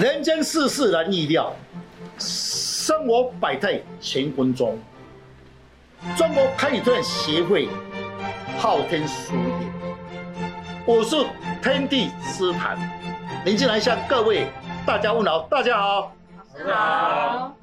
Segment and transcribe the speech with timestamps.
[0.00, 1.50] 人间世事难预料，
[2.18, 4.78] 生活百态乾坤中。
[6.14, 7.66] 中国蟠语团协会
[8.58, 9.72] 昊天书院，
[10.84, 11.16] 我是
[11.62, 12.76] 天地之坛，
[13.46, 14.46] 林进来向各位
[14.84, 17.56] 大家问好，大家好，老师好。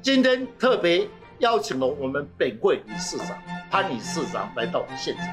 [0.00, 1.06] 今天特别
[1.40, 3.36] 邀请了我们本会理事长
[3.70, 5.28] 潘理事长来到现场。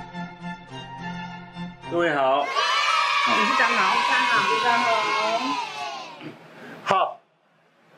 [1.89, 4.85] 各位好，理事长好，理事长好。
[4.91, 5.34] 好，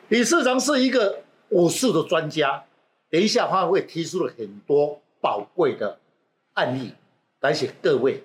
[0.10, 2.64] 理事长是一个武术的专家，
[3.10, 6.00] 等一下他会提出了很多宝贵的
[6.54, 6.94] 案例，
[7.42, 8.24] 来请各位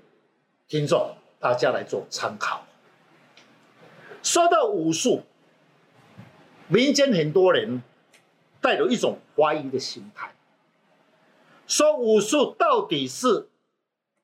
[0.68, 2.64] 听众大家来做参考。
[4.22, 5.22] 说到武术，
[6.68, 7.82] 民间很多人
[8.60, 10.32] 带有一种怀疑的心态，
[11.66, 13.48] 说武术到底是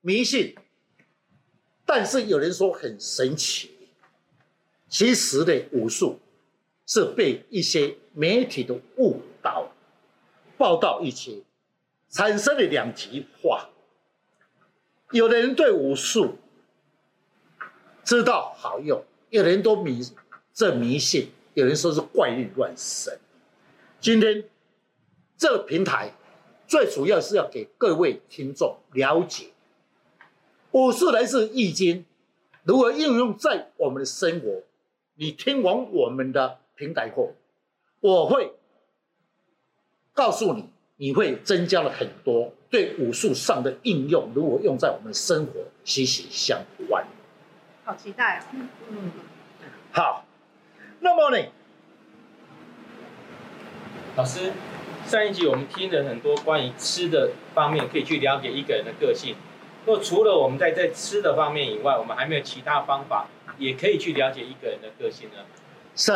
[0.01, 0.55] 迷信，
[1.85, 3.73] 但是有人说很神奇，
[4.89, 6.21] 其实的武术。
[6.89, 9.71] 是被一些媒体的误导、
[10.57, 11.43] 报道一些，
[12.09, 13.69] 产生了两极化。
[15.11, 16.37] 有的人对武术
[18.03, 20.01] 知道好用，有人都迷
[20.55, 23.21] 这迷信，有人说是怪力乱神。
[24.01, 24.49] 今天
[25.37, 26.15] 这个平台
[26.67, 29.49] 最主要是要给各位听众了解
[30.71, 32.07] 武术来自易经，
[32.65, 34.63] 如何应用在我们的生活。
[35.17, 36.61] 你听完我们的。
[36.79, 37.35] 平台过，
[37.99, 38.53] 我会
[40.15, 47.05] 告诉你，你会增加了很多对武术上的应用，如果用在我们生活息息相关。
[47.85, 48.43] 好期待哦！
[48.91, 49.11] 嗯，
[49.91, 50.25] 好，
[51.01, 51.49] 那么呢，
[54.15, 54.53] 老师，
[55.05, 59.35] 上一集我们听了很多关于吃的方面，可以去了解一个人的个性。
[59.85, 63.27] 那除了我们在在吃的方面以外，我们还没有其他方法，
[63.59, 65.37] 也可以去了解一个人的个性呢？
[65.97, 66.13] 是。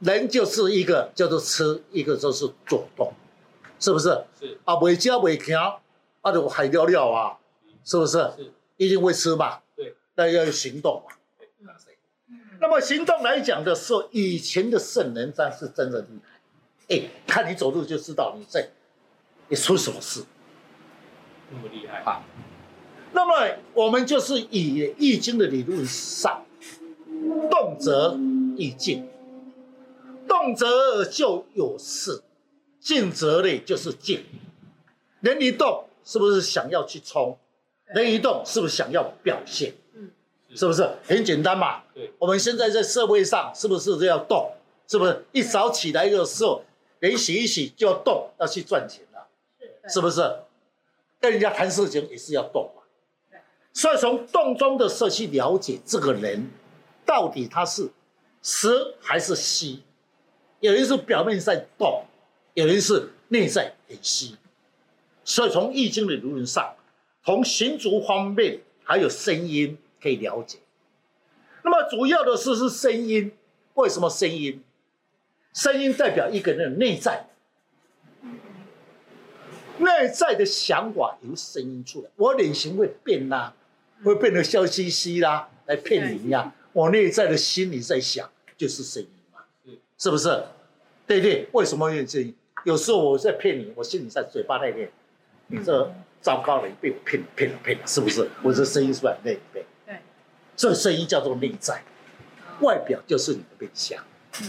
[0.00, 3.12] 人就是一个叫做吃，一个就是主动，
[3.78, 4.08] 是不是？
[4.38, 5.56] 是啊，未食未行，
[6.22, 7.36] 啊，就海尿尿啊，
[7.84, 8.18] 是不是？
[8.36, 9.58] 是，一定会吃嘛。
[9.76, 11.14] 对，但要有行动嘛。
[12.28, 12.38] 嗯。
[12.60, 18.68] 那么行动来讲的时候，以前的圣人真是真的厉害，哎，看你走路就知道你在，
[19.48, 20.24] 你出什么事，
[21.50, 21.98] 那么厉害。
[22.10, 22.22] 啊，
[23.12, 26.42] 那么我们就是以易经的理论上，
[27.50, 28.18] 动则
[28.56, 29.06] 易静。
[30.30, 32.22] 动则就有事，
[32.78, 34.24] 静则呢就是静。
[35.18, 37.36] 人一动，是不是想要去冲？
[37.86, 39.74] 人一动，是不是想要表现？
[39.92, 40.08] 嗯，
[40.54, 41.82] 是不是很简单嘛？
[41.92, 44.52] 对，我们现在在社会上，是不是都要动？
[44.86, 46.62] 是不是一早起来的时候，
[47.00, 49.26] 人洗一洗就要动，要去赚钱了？
[49.58, 50.22] 是，是不是？
[51.18, 52.82] 跟人家谈事情也是要动嘛？
[53.28, 53.40] 对。
[53.72, 56.48] 所以从动中的时候去了解这个人，
[57.04, 57.90] 到底他是
[58.40, 59.80] 实还是虚？
[60.60, 62.04] 有人是表面在动，
[62.54, 64.34] 有人是内在很虚，
[65.24, 66.74] 所以从易经的理论上，
[67.24, 70.58] 从行足方面还有声音可以了解。
[71.62, 73.32] 那么主要的是是声音，
[73.74, 74.62] 为什么声音？
[75.52, 77.28] 声音代表一个人的内在，
[79.78, 82.10] 内在的想法由声音出来。
[82.16, 83.54] 我脸型会变啦，
[84.04, 86.54] 会变得笑嘻嘻啦，来骗你呀。
[86.72, 89.08] 我内在的心里在想，就是声音。
[90.00, 90.42] 是不是？
[91.06, 92.34] 对对，为什么有声音？
[92.64, 94.90] 有时候我在骗你，我心里在嘴巴那边，
[95.48, 98.26] 你这糟糕的人被我骗了骗了骗了，是不是？
[98.42, 99.60] 我这声音是不是很内在？
[99.84, 100.00] 对，
[100.56, 101.82] 这声音叫做内在，
[102.62, 104.02] 外表就是你的面相。
[104.40, 104.48] 嗯。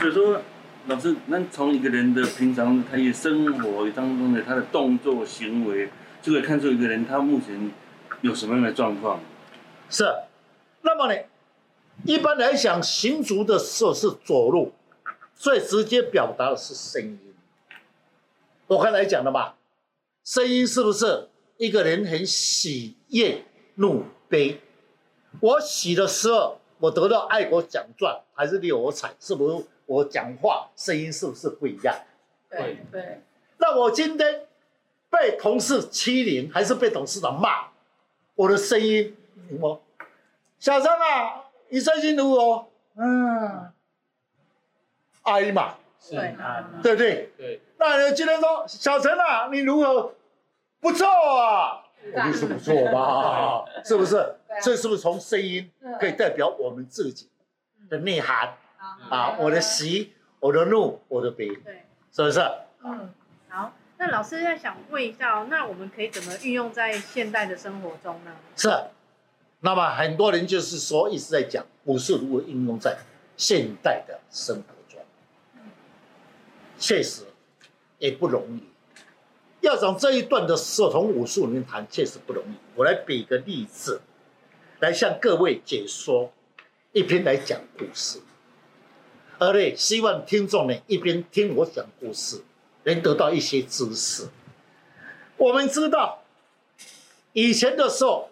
[0.00, 0.42] 所以说，
[0.88, 5.88] 老师，那从一个人的平常他的生活当中的他的动作行为，
[6.20, 7.70] 就可以看出一个人他目前
[8.22, 9.20] 有什么样的状况。
[9.88, 10.04] 是。
[10.82, 11.20] 那么呢，
[12.04, 14.72] 一般来讲，行足的时候是走路，
[15.34, 17.34] 最直接表达的是声音。
[18.66, 19.54] 我刚才讲的嘛，
[20.24, 23.44] 声音是不是一个人很喜悦
[23.76, 24.60] 怒悲？
[25.40, 29.14] 我喜的时候，我得到爱国奖状还是六合彩？
[29.20, 31.94] 是不是我讲话声音是不是不一样？
[32.50, 33.22] 对对。
[33.58, 34.46] 那我今天
[35.08, 37.68] 被同事欺凌，还是被董事长骂？
[38.34, 39.16] 我的声音
[39.48, 39.80] 什么？
[40.62, 42.68] 小陈啊，你身心如何？
[42.94, 43.72] 嗯，
[45.22, 47.32] 阿姨嘛，是啊，对不对？
[47.36, 47.60] 对。
[47.78, 50.14] 那你今天说，小陈啊，你如何？
[50.78, 51.82] 不错啊，
[52.14, 53.64] 我们是不错吧？
[53.84, 54.36] 是不是？
[54.62, 55.68] 这是不是从声音
[55.98, 57.28] 可以代表我们自己
[57.90, 58.54] 的内涵
[59.10, 59.36] 啊？
[59.40, 62.40] 我的喜，我的怒，我的悲，对，是不是？
[62.84, 63.12] 嗯，
[63.48, 63.72] 好。
[63.98, 68.30] 那老师在想问一下哦，那我们可以怎么运用在现代的生活中呢？
[68.56, 68.70] 是。
[69.64, 72.98] 那么很多人就是说一直在讲武术如何应用在
[73.36, 75.00] 现代的生活中，
[76.78, 77.22] 确实
[77.98, 78.64] 也不容易。
[79.60, 82.54] 要讲这一段的时候，从武术里面谈，确实不容易。
[82.74, 84.00] 我来比个例子，
[84.80, 86.32] 来向各位解说
[86.90, 88.20] 一边来讲故事，
[89.38, 92.42] 而且希望听众呢一边听我讲故事，
[92.82, 94.28] 能得到一些知识。
[95.36, 96.24] 我们知道
[97.32, 98.28] 以前的时候，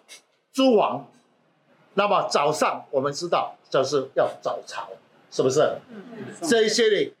[0.53, 1.09] 诸王，
[1.93, 4.87] 那么早上我们知道就是要早朝，
[5.29, 5.61] 是不是？
[5.89, 6.33] 嗯。
[6.41, 7.13] 这一些呢，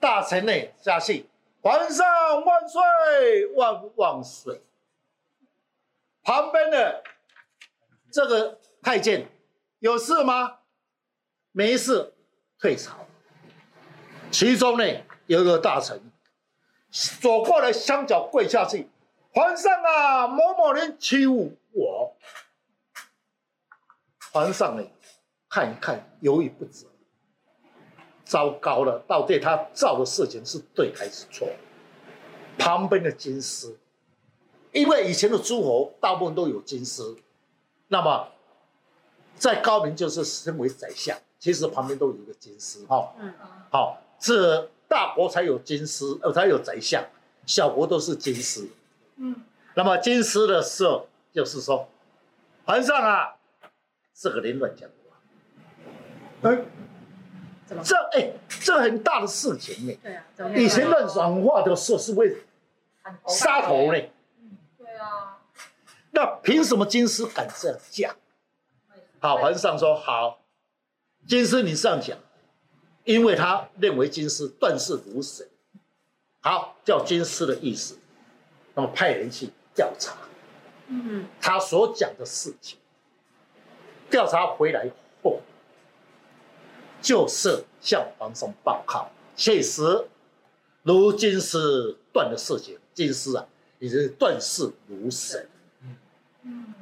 [0.00, 1.26] 大臣呢下去。
[1.62, 2.82] 皇上万岁，
[3.54, 4.60] 万万岁！
[6.22, 7.02] 旁边的
[8.10, 9.26] 这个太监
[9.78, 10.58] 有事吗？
[11.52, 12.12] 没事，
[12.58, 13.06] 退朝。
[14.30, 14.84] 其中呢
[15.26, 16.02] 有一个大臣
[17.22, 18.88] 走过来，双脚跪下去
[19.32, 22.14] ：“皇上啊，某某人欺侮我。”
[24.34, 24.82] 皇上呢
[25.48, 26.86] 看一看，犹豫不决。
[28.24, 31.46] 糟糕了，到底他造的事情是对还是错？
[32.58, 33.76] 旁边的金师，
[34.72, 37.00] 因为以前的诸侯大部分都有金师，
[37.86, 38.26] 那么
[39.36, 43.14] 在高明就是身为宰相，其实旁边都有一个金师哈。
[43.20, 43.32] 嗯，
[43.70, 47.04] 好，这大国才有金师，呃，才有宰相，
[47.46, 48.68] 小国都是金师。
[49.16, 49.36] 嗯，
[49.76, 51.86] 那么金师的时候就是说，
[52.64, 53.36] 皇上啊，
[54.14, 56.50] 这个人乱讲话。
[56.50, 56.64] 哎。
[57.82, 58.30] 这哎，
[58.60, 59.98] 这很大的事情呢。
[60.02, 60.24] 对啊，
[60.54, 62.44] 以前乱讲话的时候是会
[63.26, 63.98] 杀头呢。
[64.76, 65.38] 对啊。
[66.10, 68.14] 那凭什么金师敢这样讲？
[69.18, 70.42] 好，皇上说好，
[71.26, 72.18] 金师你这样讲，
[73.04, 75.48] 因为他认为金师断事如神。
[76.40, 77.96] 好，叫金师的意思，
[78.74, 80.14] 那么派人去调查。
[80.88, 81.26] 嗯。
[81.40, 82.78] 他所讲的事情，
[84.10, 84.88] 调查回来
[85.22, 85.40] 后。
[87.02, 90.06] 就是向皇上报告，确实
[90.82, 93.44] 如今是断的事情，军师啊，
[93.78, 95.46] 已经断事如神。
[96.44, 96.74] 嗯，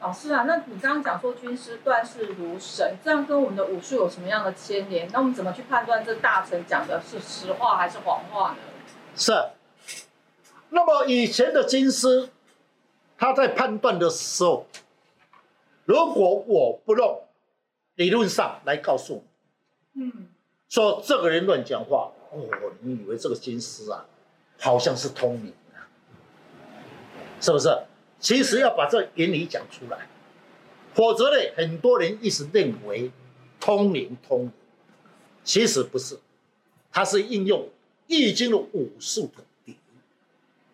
[0.00, 5.08] 老师啊，那你刚刚讲说军师断事如神，这样跟我们的武术有什么样的牵连？
[5.10, 8.58] 那我们怎么去判断这大臣讲的是实话还是谎话呢？
[9.16, 9.32] 是。
[10.68, 12.28] 那么以前的军师，
[13.16, 14.66] 他在判断的时候，
[15.88, 17.24] 如果我不弄。
[17.96, 19.24] 理论上来告诉
[19.94, 20.28] 你，嗯，
[20.68, 22.48] 说这个人乱讲话，哦，
[22.80, 24.06] 你以为这个军师啊，
[24.56, 25.82] 好像是通灵啊，
[27.40, 27.76] 是不是？
[28.20, 30.06] 其实要把这原理讲出来，
[30.94, 33.10] 否则呢，很多人一直认为
[33.58, 34.52] 通灵通灵，
[35.42, 36.20] 其实不是，
[36.92, 37.68] 它是应用
[38.06, 39.76] 易经的武术的理。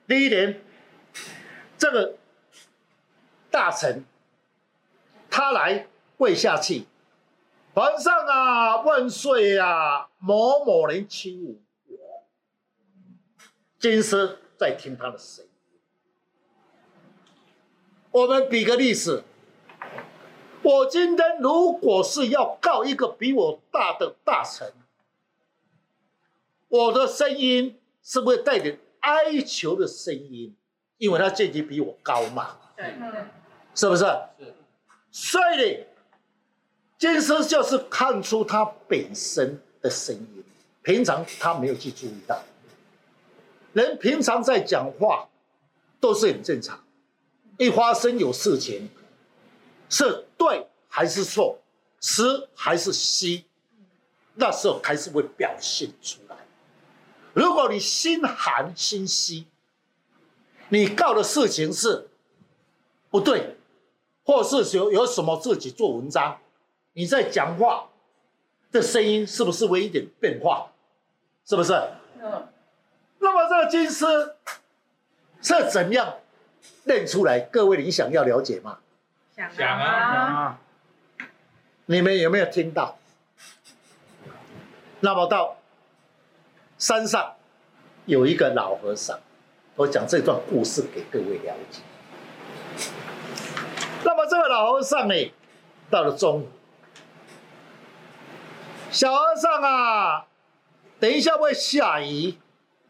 [0.06, 0.60] 第一点，
[1.78, 2.16] 这个
[3.50, 4.04] 大臣
[5.34, 6.86] 他来跪下去。
[7.74, 10.08] 皇上啊，万岁啊！
[10.18, 11.56] 某某人欺侮
[11.88, 12.22] 我，
[13.80, 15.50] 军师在听他的声音。
[18.12, 19.24] 我们比个例子，
[20.62, 24.72] 我今天如果是要告一个比我大的大臣，
[26.68, 30.56] 我的声音是不是带点哀求的声音？
[30.98, 32.94] 因为他阶级比我高嘛，对，
[33.74, 34.04] 是不是？
[34.38, 34.54] 是，
[35.14, 35.86] 所以。
[36.96, 40.44] 军师就是看出他本身的声音，
[40.80, 42.40] 平常他没有去注意到。
[43.74, 45.28] 人平常在讲话
[46.00, 46.82] 都是很正常，
[47.58, 48.88] 一发生有事情，
[49.90, 51.58] 是对还是错，
[52.00, 53.44] 实还是虚，
[54.34, 56.36] 那时候还是会表现出来。
[57.34, 59.44] 如果你心寒心虚，
[60.70, 62.08] 你告的事情是
[63.10, 63.56] 不对，
[64.24, 66.38] 或是有有什么自己做文章。
[66.94, 67.88] 你在讲话
[68.72, 70.68] 的声音是不是会一点变化？
[71.44, 71.72] 是不是？
[72.20, 72.48] 嗯。
[73.18, 74.36] 那么这个金丝
[75.40, 76.16] 是怎样
[76.84, 77.40] 认出来？
[77.40, 78.78] 各位，你想要了解吗？
[79.36, 79.54] 想啊。
[79.56, 80.60] 想啊。
[81.86, 82.96] 你们有没有听到？
[85.00, 85.58] 那么到
[86.78, 87.34] 山上
[88.06, 89.18] 有一个老和尚，
[89.76, 91.82] 我讲这段故事给各位了解。
[94.34, 95.14] 这个老和尚呢，
[95.88, 96.48] 到了中午。
[98.90, 100.26] 小和尚啊，
[100.98, 102.34] 等一下会下雨。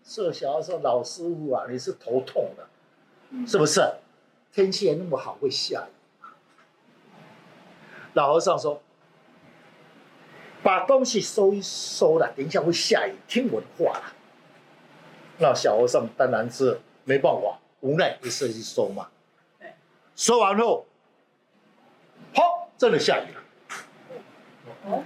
[0.03, 3.83] 这小和尚老师傅啊，你是头痛的，是不是？
[4.53, 6.25] 天气也那么好，会下雨。
[8.15, 8.81] 老和尚说
[10.65, 14.15] ：“把东西收一收了，等一下会下雨，听我的话啦。”
[15.37, 19.09] 那小和尚当然是没办法，无奈也是去收嘛。
[20.17, 20.87] 收完后，
[22.35, 23.41] 好，真的下雨了。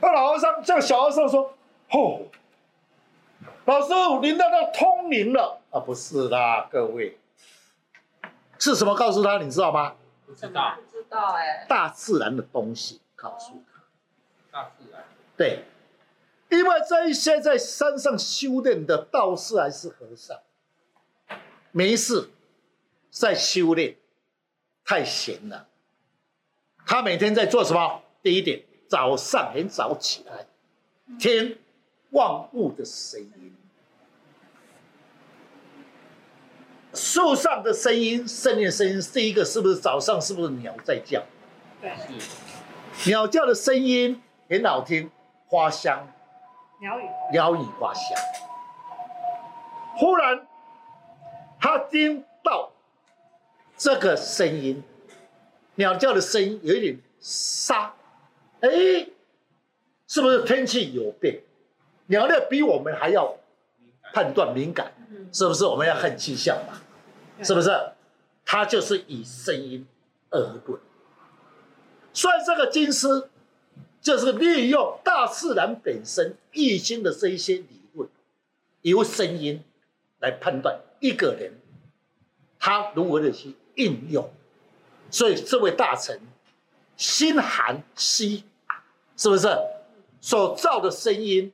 [0.01, 1.55] 那老和尚叫小和尚说
[1.93, 2.23] ：“哦，
[3.65, 5.79] 老师，您那个通灵了啊？
[5.79, 7.19] 不是啦，各位，
[8.59, 9.39] 是什么告诉他？
[9.39, 9.95] 你知道吗？
[10.27, 11.65] 不知道，不知道哎。
[11.69, 13.83] 大自然的东西告诉他。
[14.51, 15.05] 大自然。
[15.37, 15.65] 对，
[16.49, 20.37] 因为这一些在山上修炼的道士还是和尚，
[21.71, 22.31] 没事
[23.11, 23.97] 在修炼，
[24.85, 25.68] 太闲了。
[26.89, 28.01] 他每天在做什么？
[28.23, 30.47] 第一点，早上很早起来，
[31.19, 31.59] 听
[32.11, 33.55] 万物的声音，
[36.95, 38.99] 树上的声音、森林的声音。
[39.13, 40.19] 第一个是不是早上？
[40.19, 41.23] 是不是鸟在叫？
[41.83, 43.11] 对，是。
[43.11, 45.11] 鸟叫的声音很好听，
[45.47, 46.09] 花香。
[46.81, 47.03] 鸟语。
[47.33, 48.19] 鸟语花香。
[49.99, 50.47] 忽然，
[51.61, 52.73] 他听到
[53.77, 54.83] 这个声音。
[55.79, 57.95] 鸟叫的声音有一点沙，
[58.61, 58.69] 哎，
[60.09, 61.41] 是不是天气有变？
[62.07, 63.37] 鸟类比我们还要
[64.13, 64.93] 判断敏感，
[65.33, 65.65] 是不是？
[65.65, 66.81] 我们要看气象嘛，
[67.45, 67.71] 是不是？
[68.45, 69.87] 它就是以声音
[70.31, 70.81] 而论。
[72.13, 73.29] 所以这个金师
[74.01, 78.09] 就是利用大自然本身易经的这一些理论，
[78.83, 79.63] 由声音
[80.19, 81.53] 来判断一个人
[82.59, 84.29] 他如何的去应用。
[85.11, 86.21] 所以这位大臣
[86.97, 88.45] 心寒兮，
[89.17, 89.49] 是不是？
[90.21, 91.53] 所造的声音，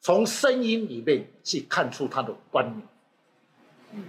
[0.00, 2.88] 从声音里面去看出他的观念。
[3.92, 4.04] 嗯，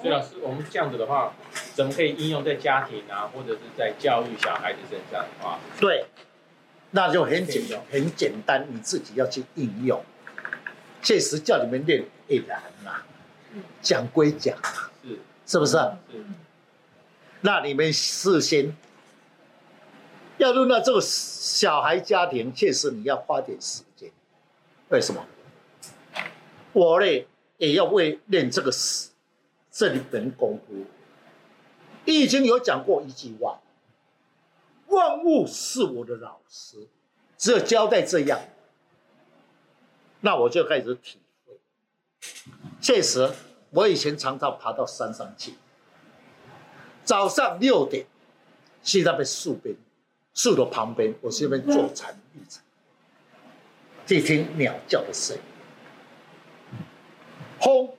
[0.00, 1.34] 所以老师，我们这样子的话，
[1.74, 5.58] 怎么可以应用在家庭啊，或者是在教育小孩子身上的话？
[5.80, 6.06] 对，
[6.92, 10.00] 那就很简单，很简单，你自己要去应用。
[11.02, 13.02] 确实叫你们练也难呐，
[13.82, 14.56] 讲归讲，
[15.02, 15.72] 是是不是？
[15.72, 16.24] 是。
[17.46, 18.74] 那你们事先
[20.38, 24.10] 要论到这个小孩家庭，确实你要花点时间。
[24.88, 25.22] 为什么？
[26.72, 27.26] 我呢
[27.58, 28.72] 也要为练这个
[29.70, 30.86] 这里本功夫。
[32.06, 33.60] 易经有讲过一句话
[34.88, 36.88] ：“万物是我的老师。”
[37.36, 38.40] 只有交代这样，
[40.22, 41.60] 那我就开始体会。
[42.80, 43.30] 确实，
[43.68, 45.52] 我以前常常爬到山上去。
[47.04, 48.06] 早上六点，
[48.82, 49.76] 去那边树边，
[50.32, 52.62] 树的旁边，我去那边坐禅立禅，
[54.06, 55.42] 去听鸟叫的声音。
[57.60, 57.90] 风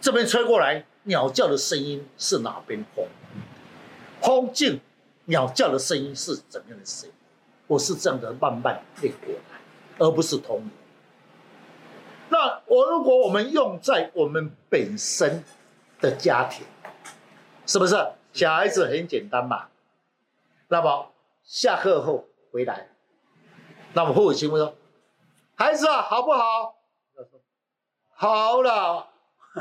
[0.00, 3.06] 这边吹过来，鸟叫的声音是哪边风？
[4.22, 4.80] 风静，
[5.26, 7.14] 鸟叫的声音是怎样的声音？
[7.66, 9.58] 我是这样的慢慢练过来，
[9.98, 10.70] 而不是通灵。
[12.30, 15.44] 那我如果我们用在我们本身
[16.00, 16.66] 的家庭。
[17.66, 17.94] 是不是
[18.32, 19.68] 小孩子很简单嘛？
[20.68, 22.88] 那么下课后回来，
[23.92, 24.74] 那么父母亲会说
[25.56, 26.76] ：“孩子啊，好不好？”
[28.16, 29.08] 好了，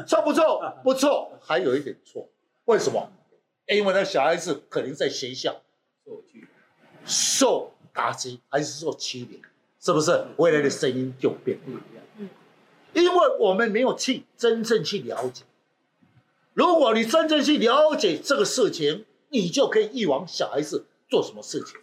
[0.08, 0.74] 错不错？
[0.84, 2.30] 不错，还有一点错。
[2.66, 3.12] 为什么？
[3.68, 5.56] 因为那小孩子可能在学校
[7.06, 9.42] 受打击，还是受欺凌，
[9.80, 10.26] 是不是？
[10.38, 12.30] 未来的声音就变不一样。
[12.94, 15.44] 因为我们没有去真正去了解。
[16.54, 21.78] 如果你真正去了解这个事情，你就可以预防小孩子做什么事情。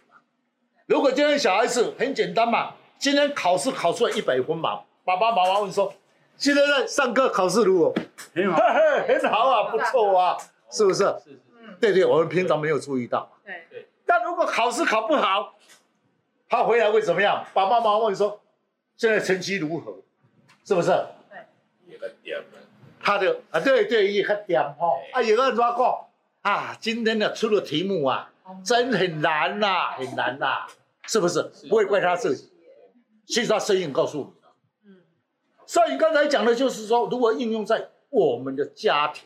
[0.85, 5.93] 如果今天小孩子很简单嘛，今天考试考出来一百分嘛，爸爸妈妈问说，
[6.37, 7.93] 今天在上课考试如何？
[8.33, 8.57] 很好，
[9.07, 10.37] 很好啊，不错啊，
[10.69, 10.99] 是不是？
[10.99, 11.39] 是是。
[11.79, 13.29] 对对，我们平常没有注意到。
[13.43, 13.87] 对对。
[14.05, 15.55] 但如果考试考不好，
[16.47, 17.45] 他回来会怎么样？
[17.53, 18.39] 爸爸妈妈问说，
[18.95, 19.95] 现在成绩如何？
[20.63, 20.89] 是不是？
[22.23, 22.43] 对。
[23.03, 24.87] 他就啊，对对，也很点哈。
[25.13, 26.07] 啊，有个人说过
[26.41, 28.31] 啊，今天的出的题目啊，
[28.63, 30.67] 真很难呐、啊，很难呐、啊，
[31.07, 31.41] 是不是？
[31.69, 32.51] 不会怪他自己，
[33.25, 34.47] 其实他声音告诉你的。
[34.85, 35.01] 嗯。
[35.65, 39.25] 所以你刚才讲的就是说，如果应用在我们的家庭，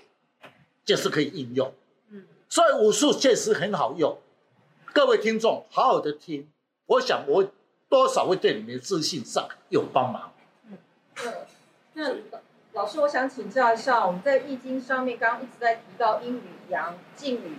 [0.83, 1.73] 就是可以应用。
[2.09, 2.25] 嗯。
[2.49, 4.17] 所以武术确实很好用，
[4.93, 6.49] 各位听众好好的听，
[6.85, 7.45] 我想我
[7.87, 10.33] 多少会对你们的自信上有帮忙。
[10.69, 11.33] 嗯。
[11.93, 12.15] 那。
[12.75, 17.57] 老师，我想请教一下，我们在易经上面刚刚一直在提到阴与阳、静与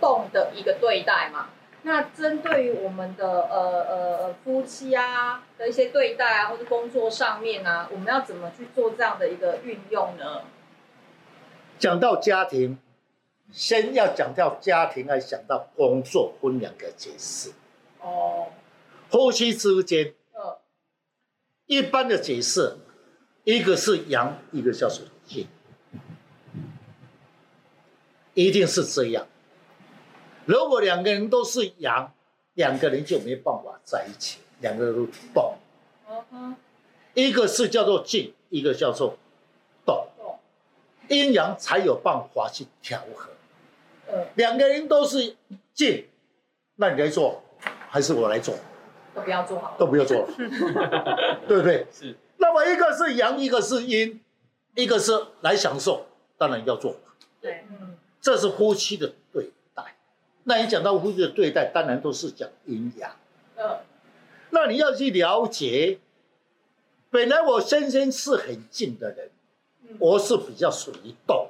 [0.00, 1.50] 动的一个对待嘛？
[1.82, 10.40] 那针对于我们的呃呃夫妻啊的一些对待啊，或者工作上面啊，我们要怎么去做这样的一个运用呢？
[11.78, 12.78] 讲到家庭，
[13.52, 17.52] 先要讲到家庭，还想到工作，分两个解释。
[18.00, 18.46] 哦，
[19.10, 20.58] 夫妻之间，呃，
[21.66, 22.78] 一般的解释。
[23.44, 25.46] 一个是阳，一个叫做静，
[28.32, 29.26] 一定是这样。
[30.46, 32.12] 如果两个人都是阳，
[32.54, 35.54] 两个人就没办法在一起，两个人都动。
[37.12, 39.16] 一个是叫做静，一个叫做
[39.84, 40.06] 动，
[41.08, 43.30] 阴阳才有办法去调和。
[44.06, 45.36] 呃，两个人都是
[45.74, 46.06] 静，
[46.76, 47.42] 那你来做
[47.88, 48.54] 还是我来做？
[49.14, 49.76] 都不要做好。
[49.78, 50.28] 都不要做了，
[51.46, 51.86] 对不对？
[51.92, 54.20] 是，那么一个是阳，一个是阴，
[54.74, 56.04] 一个是来享受，
[56.36, 56.94] 当然要做。
[57.40, 59.96] 对，嗯，这是夫妻的对待。
[60.42, 63.10] 那你讲到夫妻的对待，当然都是讲阴阳。
[63.56, 63.78] 嗯，
[64.50, 65.98] 那你要去了解，
[67.08, 69.30] 本来我先生是很静的人，
[69.88, 71.48] 嗯我是比较属于动。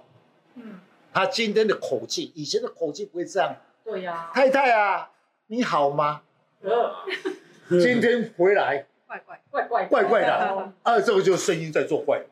[0.55, 0.79] 嗯，
[1.13, 3.57] 他今天的口气，以前的口气不会这样。
[3.85, 4.31] 对呀。
[4.33, 5.11] 太太啊，
[5.49, 6.23] 你好吗？
[6.63, 6.95] 呃，
[7.69, 12.25] 今天回来怪怪，怪怪怪怪的哦啊，这个就是声音在作怪。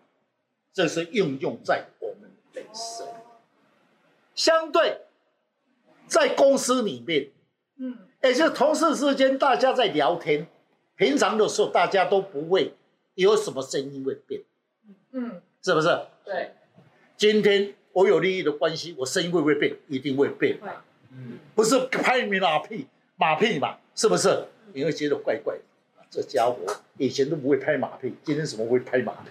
[0.73, 3.07] 这是应用在我们本身。
[4.35, 5.03] 相对，
[6.07, 7.29] 在公司里面，
[7.77, 10.47] 嗯，也就是同事之间，大家在聊天，
[10.97, 12.75] 平常的时候大家都不会
[13.15, 14.41] 有什么声音会变，
[15.11, 15.89] 嗯，是不是？
[16.25, 16.55] 对，
[17.19, 19.77] 今天我有利益的关系，我声音会不会变？
[19.89, 20.69] 一定会变会，
[21.11, 22.87] 嗯，不是拍你马屁
[23.17, 23.77] 马屁嘛？
[23.95, 24.47] 是不是？
[24.73, 25.63] 你会觉得怪怪的，
[26.13, 26.59] 这家伙
[26.99, 29.31] 以前都不会拍马屁，今天怎么会拍马屁？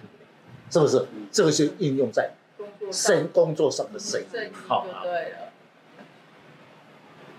[0.68, 1.06] 是不是？
[1.30, 5.52] 这个是应用在工作上声工作上的声音，好对了。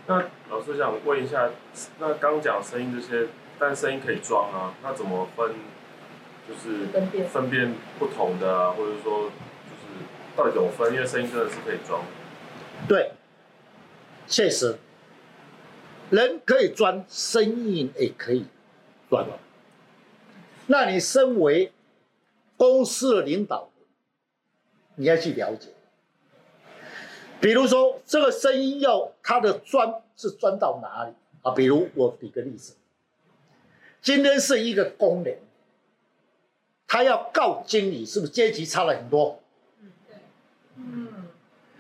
[0.08, 1.50] 那老师想问一下，
[2.00, 3.28] 那刚讲声音这些，
[3.60, 5.54] 但声音可以装啊，那怎么分？
[6.48, 10.06] 就是分辨分辨不同的啊，或者说就是
[10.38, 10.94] 到底怎么分？
[10.94, 12.08] 因为声音真的是可以装的。
[12.88, 13.12] 对，
[14.26, 14.78] 确实，
[16.12, 18.46] 人可以装，声音也可以
[19.14, 19.28] 钻。
[20.66, 21.72] 那你身为
[22.58, 23.88] 公司的领导人，
[24.96, 25.70] 你要去了解。
[27.40, 31.52] 比如说，这个声音要它的钻是钻到哪里啊？
[31.52, 32.76] 比如我举个例子，
[34.02, 35.38] 今天是一个工人，
[36.88, 39.40] 他要告经理，是不是阶级差了很多？
[40.78, 41.28] 嗯，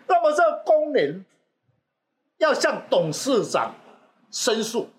[0.07, 1.25] 那么这个工人
[2.37, 3.73] 要向董事长
[4.29, 4.89] 申诉，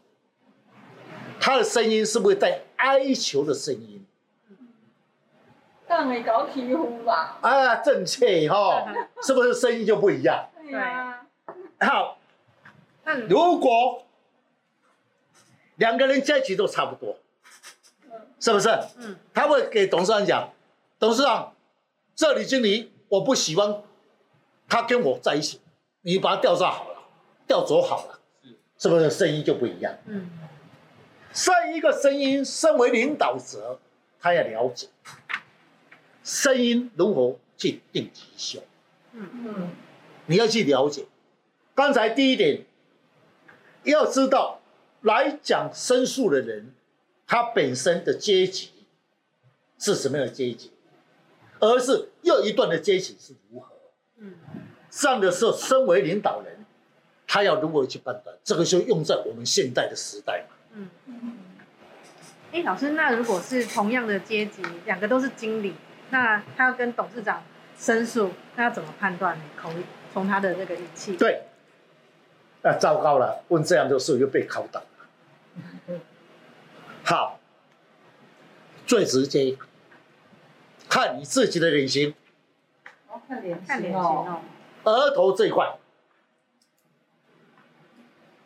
[1.44, 4.02] 他的声音是不是带哀求的声音？
[5.87, 6.46] 当然搞
[7.04, 7.38] 吧。
[7.42, 8.88] 啊，正确哈、哦，
[9.22, 10.48] 是不是声音就不一样？
[10.62, 11.26] 对呀。
[11.80, 12.16] 好，
[13.28, 14.07] 如果
[15.76, 17.18] 两个人阶级都差不多，
[18.40, 18.70] 是不是？
[18.96, 20.50] 嗯，他会给董事长讲，
[20.98, 21.52] 董事长，
[22.14, 23.83] 这里经理我不喜欢
[24.66, 25.61] 他跟我在一起，
[26.00, 26.96] 你把他调走好了，
[27.46, 29.94] 调走好了，是是不是声音就不一样？
[30.07, 30.30] 嗯，
[31.35, 33.79] 上一个声音，身为领导者，
[34.20, 34.87] 他要了解
[36.23, 38.62] 声音如何去定吉凶，
[39.12, 39.68] 嗯
[40.27, 41.05] 你要去了解。
[41.75, 42.64] 刚才第一点，
[43.83, 44.61] 要知道
[45.03, 46.73] 来讲申诉的人，
[47.27, 48.70] 他本身的阶级
[49.77, 50.70] 是什么样的阶级，
[51.59, 53.75] 而是又一段的阶级是如何。
[54.18, 54.35] 嗯，
[54.88, 56.64] 这样的时候，身为领导人，
[57.27, 58.35] 他要如何去判断？
[58.44, 60.54] 这个就用在我们现代的时代嘛。
[60.74, 61.32] 嗯，嗯。
[62.52, 65.74] 哎，老师，那如果是同样的阶级，两个都是经理，
[66.10, 67.42] 那他要跟董事长
[67.76, 69.44] 申诉，那要怎么判断呢？
[69.60, 69.70] 口
[70.12, 71.16] 从他的那个语气。
[71.16, 71.42] 对，
[72.62, 74.80] 那糟糕了，问这样的时候又被拷打。
[77.02, 77.40] 好，
[78.87, 79.56] 最直接，
[80.88, 82.14] 看你自己的脸型，
[83.08, 84.24] 哦，看脸看脸型哦。
[84.28, 84.92] 哦。
[84.92, 85.76] 额头这一块，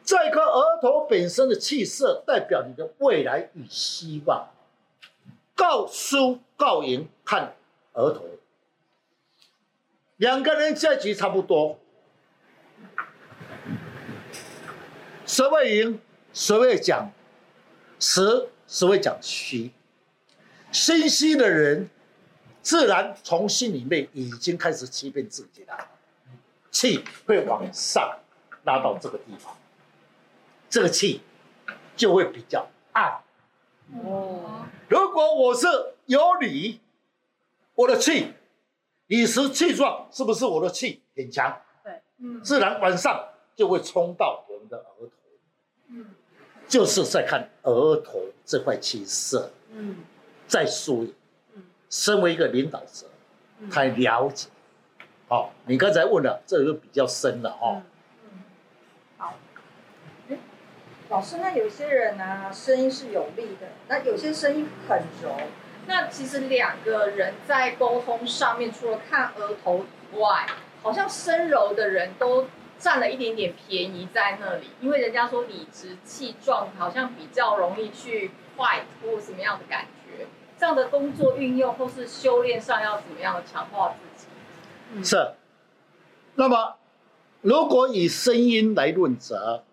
[0.09, 4.49] 这颗额头本身的气色代表你的未来与希望。
[5.55, 7.55] 告输告赢看
[7.93, 8.25] 额头，
[10.17, 11.79] 两个人阶级差不多，
[15.27, 16.01] 谁会赢？
[16.33, 17.13] 谁会讲
[18.01, 18.49] 实？
[18.67, 19.73] 谁会讲虚？
[20.73, 21.91] 心虚的人，
[22.63, 25.77] 自然从心里面已经开始欺骗自己了，
[26.71, 28.19] 气会往上
[28.65, 29.55] 拉到这个地方，
[30.69, 31.23] 这个气
[31.97, 33.21] 就会比较暗。
[34.05, 34.67] 哦。
[34.89, 35.67] 如果我是
[36.07, 36.81] 有理，
[37.75, 38.33] 我的气
[39.07, 41.61] 理直气壮，是不是我的气很强？
[41.83, 42.43] 对，嗯。
[42.43, 45.13] 自然晚上就会冲到我们的额头，
[45.89, 46.07] 嗯。
[46.67, 49.51] 就是在看额头这块气色。
[49.71, 49.97] 嗯。
[50.47, 51.05] 再说，
[51.55, 51.63] 嗯。
[51.91, 53.07] 身为一个领导者，
[53.61, 54.49] 嗯他了解。
[55.29, 57.83] 好，你刚才问了，这个比较深了哈。
[58.23, 58.43] 嗯，
[59.19, 59.35] 好。
[61.11, 65.35] 老师，那有些人啊，声音是有力的，那有些声音很柔。
[65.87, 70.47] 那其实两个人在沟通上面，除了看额头以外，
[70.83, 72.47] 好像声柔的人都
[72.79, 80.27] 占了一点点便宜在那里，因为人家说理直气壮好像比较容易去 fight 或什么样的感觉，
[80.59, 84.27] 这样的工作运用或是修炼上要怎么样的强化自
[85.01, 85.03] 己？
[85.03, 85.33] 是。
[86.35, 86.77] 那么，
[87.41, 89.65] 如果以声音来论责，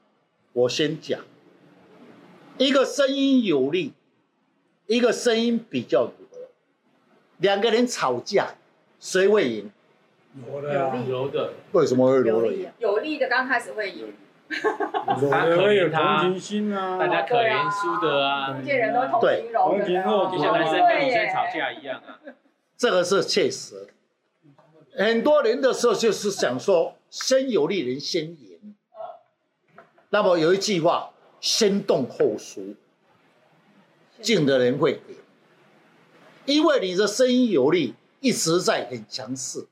[0.55, 1.19] 我先讲，
[2.57, 3.91] 一个声音有力，
[4.87, 6.47] 一个声音比较柔，
[7.39, 8.55] 两个人吵架，
[8.97, 9.69] 谁会赢？
[10.49, 12.71] 有的啊，柔的，为什么会有力啊？
[12.79, 14.13] 有利的刚开始会赢，
[15.21, 16.97] 有的会有同情心啊。
[16.97, 20.37] 大家可怜输的啊，这些人都会同情柔的同情弱者。
[20.37, 22.17] 就像男生跟女生吵架一样啊。
[22.77, 23.89] 这个是确实，
[24.95, 28.54] 很多人的时候就是想说，先有利人先赢。
[30.15, 32.61] 那么有一句话，先动后熟，
[34.21, 35.15] 静的人会赢，
[36.45, 39.67] 因为你的声音有力，一直在很强势。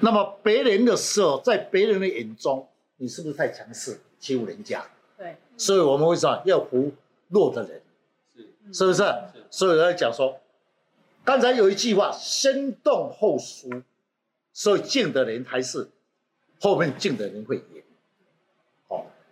[0.00, 4.84] 那么别人的时候，在别人的眼中，你是不是太强势，欺负人家？
[5.16, 6.92] 对，所以我们为什么要服
[7.28, 7.80] 弱的人，
[8.34, 9.04] 是是不是？
[9.04, 10.40] 是所以我在讲说，
[11.22, 13.70] 刚才有一句话，先动后熟，
[14.52, 15.88] 所以静的人还是
[16.60, 17.64] 后面静的人会赢。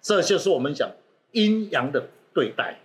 [0.00, 0.90] 哦，这就是我们讲
[1.32, 2.76] 阴阳的对待。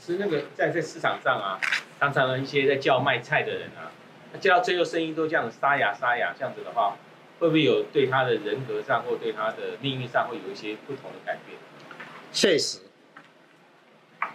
[0.00, 1.60] 是那个在在市场上啊，
[1.98, 3.90] 常常的一些在叫卖菜的人啊，
[4.32, 6.96] 他叫到最后声音都这样沙哑沙哑，这样子的话，
[7.40, 11.58] 会不会有对他的人格上或对他的命运上会有一些不同的改变？
[12.32, 12.78] 确实，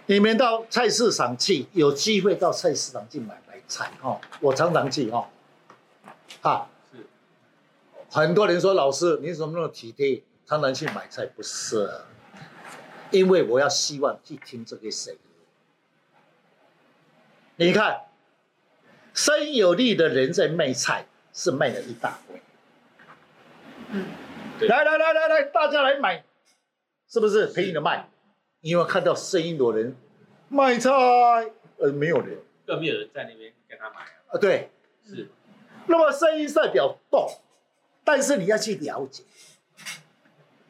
[0.06, 4.20] 你们到菜市场去，有机会到菜市场去买买菜哦。
[4.40, 5.26] 我常常去哦，
[6.42, 6.98] 哈，是
[8.10, 11.26] 很多人说老师你怎么那么体贴，常常去买菜？
[11.26, 11.90] 不是，
[13.10, 15.20] 因为我要希望去听这个声音。
[17.56, 18.02] 你看，
[19.12, 22.42] 声音有力的人在卖菜，是卖了一大堆。
[23.90, 24.06] 嗯，
[24.58, 26.24] 对来来来来来，大家来买，
[27.08, 28.08] 是不是便宜的卖？
[28.60, 29.96] 因为看到声音的人
[30.48, 30.90] 卖菜，
[31.78, 34.32] 呃，没有人更没有人在那边跟他买啊。
[34.32, 34.70] 啊，对。
[35.06, 35.28] 是
[35.86, 37.28] 那么声音代表动，
[38.02, 39.22] 但是你要去了解，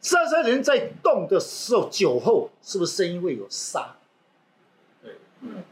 [0.05, 3.95] 这些人在动的时候，酒后是不是声音会有沙？
[5.01, 5.63] 对，嗯，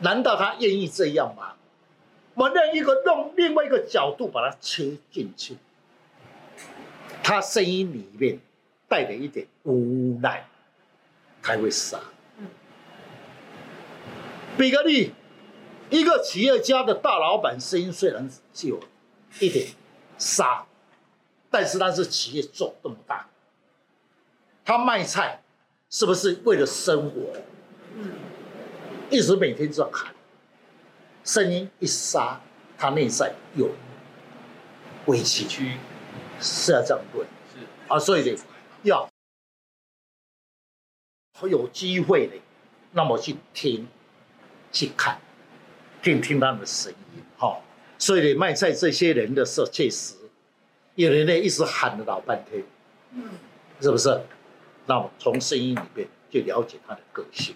[0.00, 1.54] 难道他愿意这样吗？
[2.34, 5.56] 我们用一个用另外一个角度把它切进去，
[7.22, 8.38] 他声音里面
[8.86, 10.46] 带着一点无奈，
[11.42, 11.98] 才会沙。
[14.58, 15.14] 比个例，
[15.88, 18.78] 一个企业家的大老板声音虽然只有
[19.38, 19.68] 一点
[20.18, 20.66] 沙，
[21.50, 23.26] 但是他是企业做这么大，
[24.70, 25.42] 他卖菜
[25.88, 27.32] 是不是为了生活？
[27.96, 28.12] 嗯。
[29.10, 30.14] 一直每天这样喊，
[31.24, 32.40] 声音一沙，
[32.78, 33.68] 他内在有
[35.06, 35.76] 委屈，区
[36.40, 37.22] 是要这样对。
[37.52, 38.38] 是啊，所以呢，
[38.84, 39.10] 要
[41.42, 42.36] 有机会的，
[42.92, 43.88] 那么去听、
[44.70, 45.20] 去看，
[46.00, 47.60] 听听他们的声音，哈、
[47.98, 50.14] 所以呢，卖菜这些人的时候，确实
[50.94, 52.62] 有人呢一直喊了老半天，
[53.10, 53.30] 嗯，
[53.80, 54.20] 是不是？
[54.90, 57.54] 那么从声音里面去了解他的个性。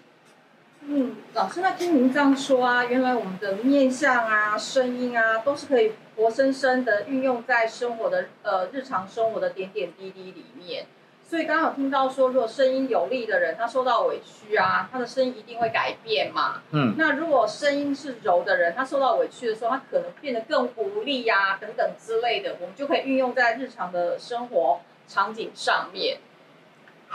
[0.87, 10.85] 嗯，老师，那听您这样说啊，原来我们的面相啊、声音啊，都是可以活生生的运用在生活的呃日常生活的点点滴滴里面。
[11.25, 16.61] 所以刚刚有听到说，如果声音有力的人，他受到委屈啊，他的声音一定会改变嘛。
[16.71, 26.19] 嗯，那如果声音是柔的人，他受到委屈的时候，他可能变得更无力呀、等等之类的，我们就可以运用在日常的生活场景上面。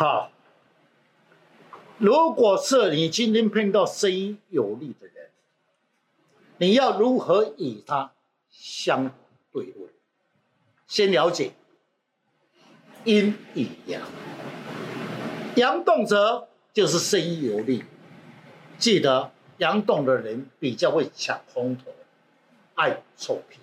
[0.00, 0.32] 好。
[1.98, 5.28] 如果是你今天碰到声音有力的人，
[6.56, 8.10] 你要如何与他
[8.48, 9.12] 相
[9.52, 9.90] 对论？
[10.86, 11.52] 先了解
[13.04, 14.00] 阴与阳，
[15.56, 17.84] 阳动者就是声音有力。
[18.78, 21.92] 记得阳动的人比较会抢风头，
[22.74, 23.58] 爱臭屁。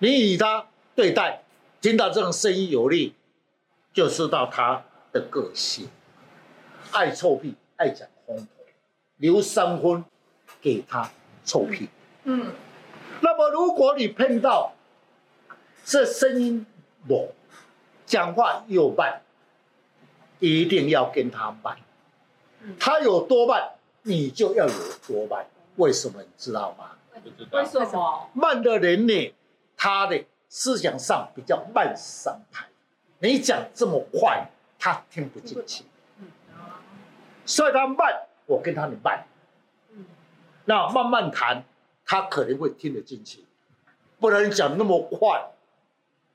[0.00, 1.44] 你与他对待，
[1.80, 3.14] 听到这种声音有力，
[3.92, 5.88] 就知道他的个性。
[6.92, 8.46] 爱臭屁，爱讲风头，
[9.18, 10.04] 留三分
[10.60, 11.10] 给他
[11.44, 11.88] 臭屁。
[12.24, 12.52] 嗯，
[13.20, 14.72] 那么如果你碰到
[15.84, 16.66] 这声音
[17.06, 17.32] 弱，
[18.06, 19.22] 讲话又慢，
[20.38, 21.76] 一定要跟他慢。
[22.78, 23.70] 他有多慢，
[24.02, 24.74] 你就要有
[25.06, 25.46] 多慢。
[25.76, 26.90] 为什么你知道吗？
[27.22, 28.30] 不知道为什么？
[28.34, 29.34] 慢的人呢，
[29.76, 32.66] 他的思想上比较慢三拍。
[33.20, 35.84] 你讲这么快，他听不进去。
[37.46, 39.24] 所以他慢，我跟他的慢，
[40.64, 41.64] 那慢慢谈，
[42.04, 43.44] 他可能会听得进去，
[44.18, 45.50] 不能讲那么快，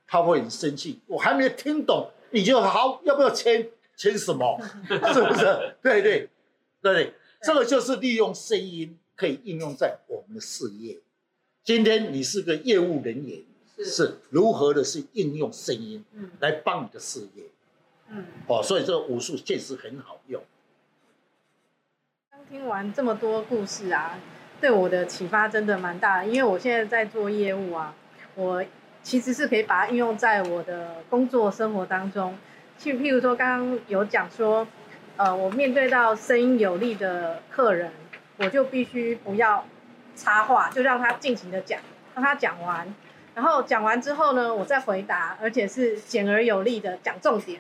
[0.08, 1.00] 他会很生气。
[1.08, 3.70] 我还没听懂，你就好，要不要签？
[3.98, 4.60] 签什么？
[4.88, 5.76] 是不是？
[5.82, 6.30] 对对
[6.82, 11.00] 对对，这个就是利用声音可以应用在我们的事业。
[11.64, 13.42] 今天你是个业务人员，
[13.84, 16.04] 是，如何的是应用声音
[16.40, 17.44] 来帮你的事业？
[18.10, 20.42] 嗯，哦，所以这个武术确实很好用。
[22.32, 24.20] 刚听完这么多故事啊，
[24.62, 26.28] 对我的启发真的蛮大的。
[26.28, 27.96] 因为我现在在做业务啊，
[28.36, 28.64] 我
[29.02, 32.38] 其实是可以把它应用在我的工作生活当中。
[32.80, 34.68] 譬譬如说，刚刚有讲说，
[35.18, 37.92] 呃，我面对到声音有力的客人，
[38.38, 39.66] 我就必须不要
[40.16, 41.80] 插话，就让他尽情的讲，
[42.14, 42.94] 让他讲完。
[43.36, 47.60] 然后讲完之后呢，我再回答，而且是简而有力的讲重点。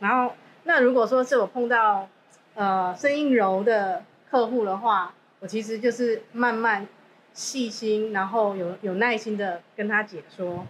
[0.00, 2.08] 然后，那如果说是我碰到
[2.54, 6.88] 呃声音柔的客户的话，我其实就是慢慢
[7.34, 10.66] 细心，然后有有耐心的跟他解说。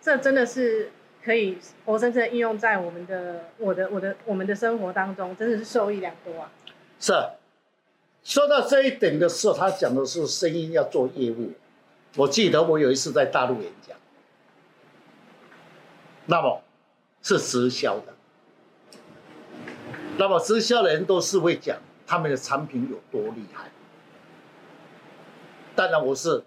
[0.00, 0.90] 这真的是
[1.22, 6.50] 可以活生生应用在我们的、我的、我的、我们的生活当中，真的是受益良多啊。
[6.98, 7.12] 是，
[8.22, 11.50] 说到这一点的时候，他讲的是声音要做业务。
[12.16, 13.96] 我记得我有一次在大陆演讲，
[16.26, 16.62] 那么
[17.22, 18.14] 是直销的，
[20.18, 23.70] 那么直销的人都是会讲他们的产品有多厉害。
[25.76, 26.42] 当然我是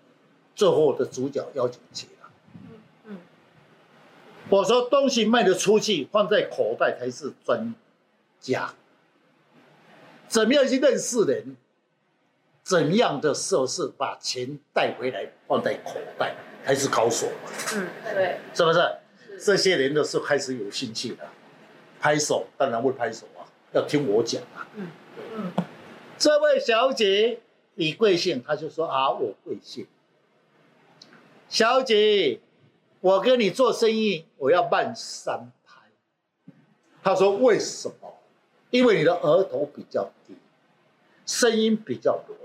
[0.54, 2.30] 最后的主角邀请去了。
[3.06, 3.18] 嗯，
[4.50, 7.74] 我说东西卖得出去，放在口袋才是专
[8.40, 8.74] 家。
[10.28, 11.56] 怎么样去认识人？
[12.64, 17.28] 怎样的时候是把钱带回来放在口袋，还是高手？
[17.76, 18.80] 嗯，对，是不是？
[19.38, 21.30] 是这些人都是开始有兴趣了，
[22.00, 24.66] 拍手当然会拍手啊，要听我讲啊。
[24.76, 24.88] 嗯
[25.36, 25.52] 嗯，
[26.18, 27.42] 这位小姐，
[27.76, 28.42] 你贵姓？
[28.42, 29.86] 他就说啊，我贵姓。
[31.50, 32.40] 小姐，
[33.02, 35.82] 我跟你做生意，我要办三拍。
[37.04, 38.14] 他说为什么？
[38.70, 40.36] 因为你的额头比较低，
[41.26, 42.38] 声音比较弱。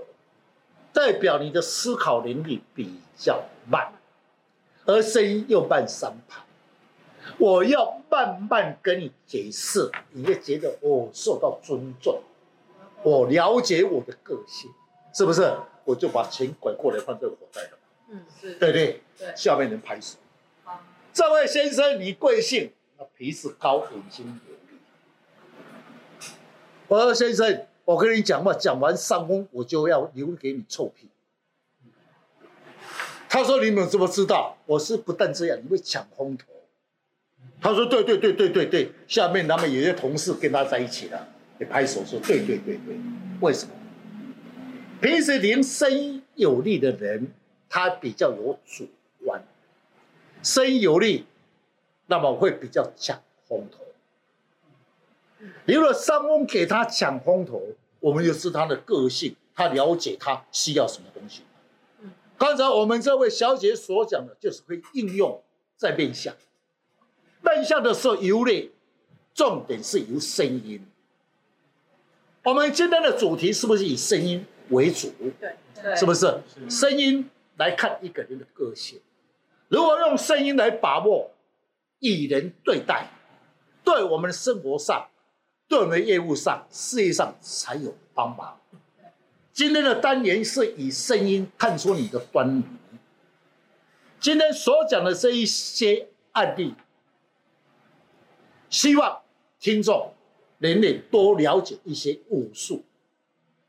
[0.93, 3.91] 代表你的思考能力比较慢，
[4.85, 6.41] 而声音又慢三拍。
[7.37, 12.21] 我要慢慢跟你解释，你会觉得我受到尊重，
[13.03, 14.71] 我了解我的个性，
[15.13, 15.55] 是不是？
[15.85, 17.77] 我就把钱拐过来放在口袋了。
[18.09, 19.33] 嗯，是，对对对。
[19.35, 20.17] 下面人拍手。
[20.63, 22.71] 好，这位先生，你贵姓？
[23.15, 24.79] 鼻子高，眼睛有力。
[26.87, 27.65] 我说先生。
[27.89, 31.09] 我跟你讲话，讲完上风，我就要留给你臭屁。
[33.27, 34.55] 他说：“你们怎么知道？
[34.67, 36.45] 我是不但这样，你会抢风头。”
[37.59, 42.95] 他说：“对对对对对对。”下面他们有些同事跟他在一起了，也拍手说：“对对对对。”
[43.41, 43.73] 为什么？
[45.01, 47.33] 平时连声音有力的人，
[47.67, 48.87] 他比较有主
[49.25, 49.43] 观，
[50.43, 51.25] 声音有力，
[52.05, 53.83] 那么会比较抢风头。
[55.65, 57.61] 如果上翁给他抢风头，
[57.99, 61.43] 我们就是他的个性，他了解他需要什么东西。
[62.37, 65.41] 刚才我们这位小姐所讲的，就是会应用
[65.77, 66.33] 在面相。
[67.41, 68.71] 面相的时候由力，
[69.33, 70.85] 重点是由声音。
[72.43, 75.11] 我们今天的主题是不是以声音为主？
[75.39, 76.41] 对，是不是？
[76.69, 78.99] 声音来看一个人的个性，
[79.67, 81.31] 如果用声音来把握
[81.99, 83.09] 与人对待，
[83.83, 85.07] 对我们的生活上。
[85.69, 88.59] 对我们业务上、事业上才有帮忙。
[89.53, 92.63] 今天的单元是以声音看出你的端倪。
[94.19, 96.73] 今天所讲的这一些案例，
[98.69, 99.21] 希望
[99.59, 100.11] 听众
[100.57, 102.83] 能够多了解一些武术。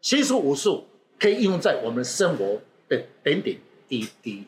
[0.00, 0.86] 其实武术
[1.18, 2.58] 可以应用在我们生活
[2.88, 4.46] 的点点滴滴。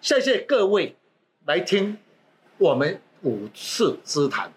[0.00, 0.94] 谢谢各位
[1.46, 1.98] 来听
[2.58, 4.52] 我们武术之谈。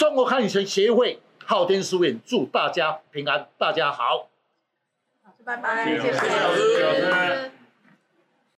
[0.00, 4.30] 中国汉语神协会昊天书院祝大家平安，大家好。
[5.44, 7.50] 拜拜，谢谢老师。